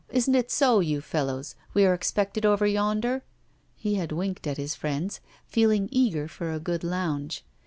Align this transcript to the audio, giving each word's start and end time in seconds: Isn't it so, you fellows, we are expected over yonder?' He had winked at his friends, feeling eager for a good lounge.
Isn't 0.09 0.33
it 0.33 0.49
so, 0.49 0.79
you 0.79 0.99
fellows, 0.99 1.53
we 1.75 1.85
are 1.85 1.93
expected 1.93 2.43
over 2.43 2.65
yonder?' 2.65 3.21
He 3.75 3.93
had 4.01 4.11
winked 4.11 4.47
at 4.47 4.57
his 4.57 4.73
friends, 4.73 5.19
feeling 5.45 5.89
eager 5.91 6.27
for 6.27 6.51
a 6.53 6.59
good 6.59 6.83
lounge. 6.83 7.45